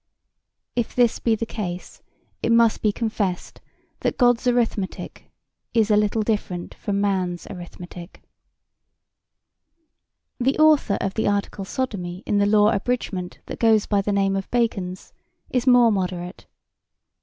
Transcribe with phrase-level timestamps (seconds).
[0.75, 2.01] If this be the case
[2.41, 3.61] it must be confessed
[3.99, 5.29] that God's arithmetic
[5.75, 8.23] is a little different from man's arithmetic.
[10.39, 14.35] The author of the article Sodomy in the law abridgement that goes by the name
[14.35, 15.13] of Bacon's
[15.51, 16.47] is more moderate.